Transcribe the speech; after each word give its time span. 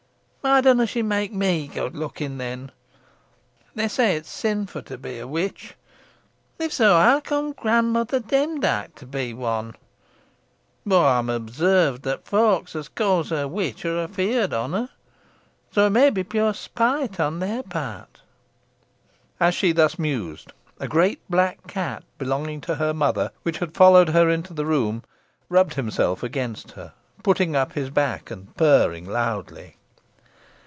Why 0.43 0.59
dunna 0.61 0.87
she 0.87 1.03
make 1.03 1.31
me 1.31 1.67
good 1.67 1.95
looking, 1.95 2.39
then? 2.39 2.71
They 3.75 3.87
say 3.87 4.15
it's 4.15 4.31
sinfu' 4.31 4.83
to 4.85 4.97
be 4.97 5.19
a 5.19 5.27
witch 5.27 5.75
if 6.57 6.73
so, 6.73 6.95
how 6.99 7.19
comes 7.19 7.53
grandmother 7.57 8.19
Demdike 8.19 8.95
to 8.95 9.05
be 9.05 9.35
one? 9.35 9.75
Boh 10.83 11.05
ey'n 11.19 11.29
observed 11.29 12.01
that 12.03 12.25
those 12.25 12.29
folks 12.29 12.75
os 12.75 12.87
caws 12.87 13.29
her 13.29 13.47
witch 13.47 13.85
are 13.85 13.99
afeard 13.99 14.51
on 14.51 14.73
her, 14.73 14.89
so 15.71 15.85
it 15.85 15.89
may 15.91 16.09
be 16.09 16.23
pure 16.23 16.55
spite 16.55 17.19
o' 17.19 17.29
their 17.37 17.61
pert." 17.61 18.21
As 19.39 19.53
she 19.53 19.71
thus 19.73 19.99
mused, 19.99 20.53
a 20.79 20.87
great 20.87 21.19
black 21.29 21.67
cat 21.67 22.01
belonging 22.17 22.61
to 22.61 22.73
her 22.75 22.95
mother, 22.95 23.29
which 23.43 23.59
had 23.59 23.75
followed 23.75 24.09
her 24.09 24.27
into 24.27 24.55
the 24.55 24.65
room, 24.65 25.03
rubbed 25.49 25.75
himself 25.75 26.23
against 26.23 26.71
her, 26.71 26.93
putting 27.21 27.55
up 27.55 27.73
his 27.73 27.91
back, 27.91 28.31
and 28.31 28.57
purring 28.57 29.05
loudly. 29.05 29.75